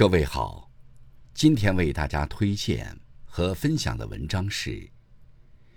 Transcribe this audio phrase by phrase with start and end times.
[0.00, 0.70] 各位好，
[1.34, 4.70] 今天为大家推荐和分享的文章是《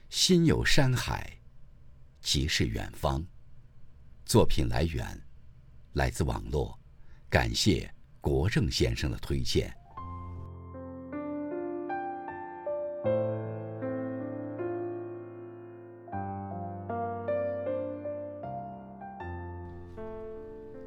[0.10, 1.30] 心有山海，
[2.22, 3.20] 即是远方》。
[4.24, 5.06] 作品来源
[5.92, 6.80] 来自网络，
[7.30, 9.76] 感谢国正先生的推荐。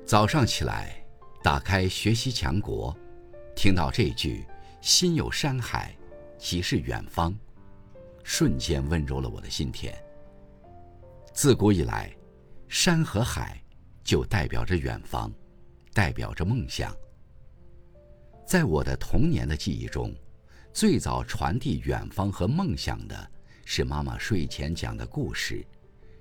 [0.07, 1.05] 早上起来，
[1.43, 2.97] 打开学习强国，
[3.57, 4.45] 听到这句
[4.83, 5.97] “心有山海，
[6.39, 7.35] 即是远方”，
[8.23, 9.97] 瞬间温柔了我的心田。
[11.33, 12.15] 自古以来，
[12.69, 13.59] 山和海
[14.05, 15.33] 就代表着远方，
[15.95, 16.95] 代表着梦想。
[18.47, 20.15] 在我的童年的记忆中，
[20.75, 23.31] 最早传递远方和梦想的
[23.65, 25.55] 是妈妈睡前讲的故事《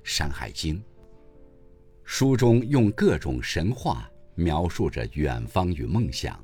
[0.05, 0.79] 山海经》。
[2.05, 6.41] 书中用各种神话描述着远方与梦想。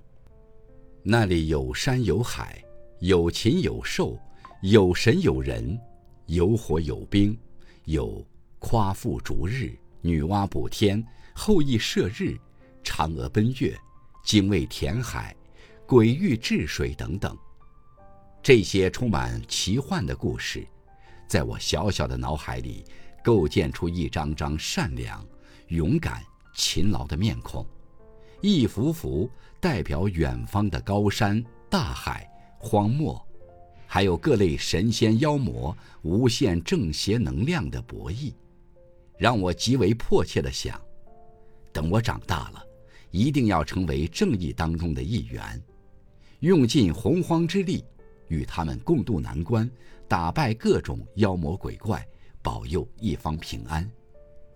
[1.03, 2.63] 那里有山有海，
[2.99, 4.19] 有禽有兽，
[4.61, 5.79] 有神有人，
[6.27, 7.35] 有火有冰，
[7.85, 8.23] 有
[8.59, 11.03] 夸父逐日、女娲补天、
[11.33, 12.37] 后羿射日、
[12.83, 13.75] 嫦娥奔月、
[14.23, 15.35] 精卫填海、
[15.87, 17.35] 鬼域治水等等。
[18.43, 20.63] 这些充满奇幻的故事，
[21.27, 22.83] 在我小小的脑海里
[23.23, 25.25] 构建出一张张善良。
[25.69, 26.21] 勇敢、
[26.53, 27.65] 勤劳的面孔，
[28.41, 33.23] 一幅幅代表远方的高山、大海、荒漠，
[33.85, 38.33] 还有各类神仙妖魔无限正邪能量的博弈，
[39.17, 40.79] 让我极为迫切的想：
[41.71, 42.65] 等我长大了，
[43.11, 45.61] 一定要成为正义当中的一员，
[46.39, 47.85] 用尽洪荒之力，
[48.27, 49.69] 与他们共度难关，
[50.07, 52.03] 打败各种妖魔鬼怪，
[52.41, 53.87] 保佑一方平安。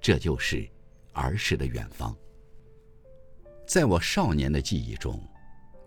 [0.01, 0.67] 这就是。
[1.17, 2.13] 儿时的远方，
[3.65, 5.19] 在我少年的记忆中，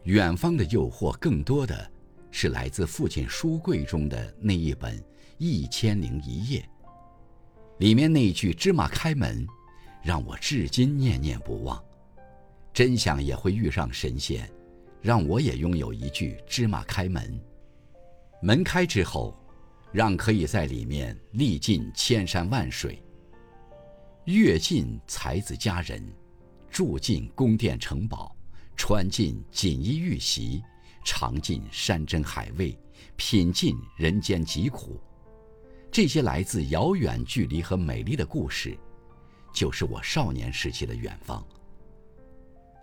[0.03, 1.89] 远方的诱惑更多的
[2.31, 4.99] 是来自父亲书柜中的那一本
[5.39, 6.61] 《一千零一夜》，
[7.79, 9.47] 里面那句“芝麻开门”，
[10.03, 11.83] 让我至今念念不忘。
[12.73, 14.51] 真想也会遇上神仙，
[15.01, 17.41] 让我也拥有一句“芝麻开门”。
[18.43, 19.37] 门开之后，
[19.93, 23.01] 让可以在里面历尽千山万水。
[24.25, 26.05] 阅尽才子佳人，
[26.71, 28.35] 住进宫殿城堡，
[28.77, 30.63] 穿进锦衣玉席，
[31.05, 32.79] 尝尽山珍海味，
[33.17, 35.01] 品尽人间疾苦。
[35.91, 38.79] 这些来自遥远距离和美丽的故事，
[39.53, 41.45] 就是我少年时期的远方。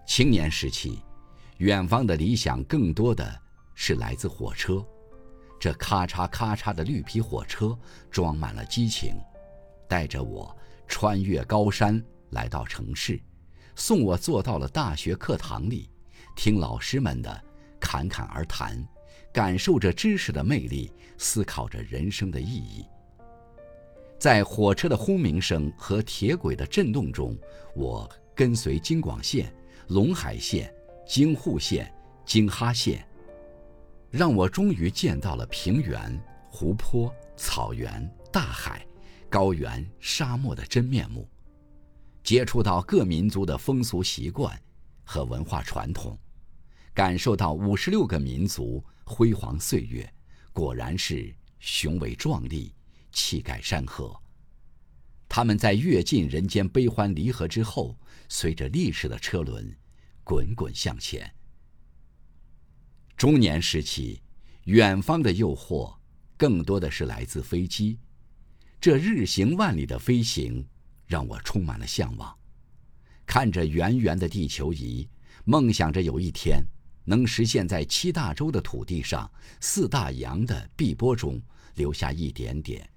[0.05, 0.99] 青年时期，
[1.57, 3.41] 远方的理想更多的
[3.73, 4.85] 是来自火车，
[5.59, 7.77] 这咔嚓咔嚓的绿皮火车
[8.11, 9.13] 装满了激情，
[9.87, 10.55] 带着我。
[10.87, 13.19] 穿越高山来到城市，
[13.75, 15.89] 送我坐到了大学课堂里，
[16.35, 17.43] 听老师们的
[17.79, 18.81] 侃侃而谈，
[19.33, 22.85] 感受着知识的魅力，思考着人生的意义。
[24.17, 27.37] 在火车的轰鸣声和铁轨的震动中，
[27.75, 29.53] 我跟随京广线、
[29.89, 30.73] 陇海线、
[31.05, 31.93] 京沪线、
[32.25, 33.05] 京哈线，
[34.09, 36.17] 让我终于见到了平原、
[36.49, 38.85] 湖泊、草原、大海。
[39.27, 41.27] 高原、沙漠的真面目，
[42.25, 44.59] 接触到各民族的风俗习惯
[45.03, 46.17] 和文化传统，
[46.91, 50.11] 感受到五十六个民族辉煌岁月，
[50.51, 52.73] 果然是雄伟壮丽、
[53.11, 54.19] 气盖山河。
[55.29, 57.95] 他们在阅尽人间悲欢离合之后，
[58.27, 59.77] 随着历史的车轮
[60.23, 61.31] 滚滚向前。
[63.15, 64.19] 中年时期，
[64.63, 65.95] 远方的诱惑
[66.37, 67.99] 更多的是来自飞机。
[68.81, 70.67] 这日行万里的飞行，
[71.05, 72.35] 让我充满了向往。
[73.25, 75.07] 看着圆圆的地球仪，
[75.43, 76.63] 梦想着有一天
[77.03, 81.41] 能实现，在七大洲的土地上，四大洋的碧波中
[81.75, 82.89] 留下一点点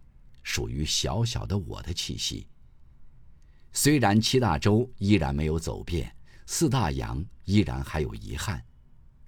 [0.42, 2.46] 属于小小的我的气息。
[3.72, 6.14] 虽然七大洲依然没有走遍，
[6.46, 8.62] 四大洋依然还有遗憾，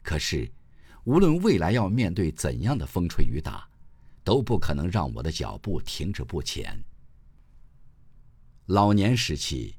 [0.02, 0.50] 可是，
[1.04, 3.66] 无论未来要面对怎样的风吹雨打。
[4.22, 6.78] 都不可能让我的脚步停止不前。
[8.71, 9.75] 老年时期，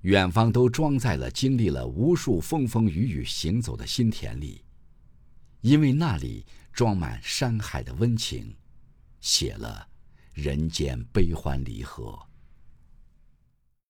[0.00, 4.64] 远方都装在了经历了无数风风雨雨行走的心田里，
[5.60, 8.52] 因为那里装满山海的温情，
[9.20, 9.86] 写了
[10.32, 12.18] 人间悲欢离合。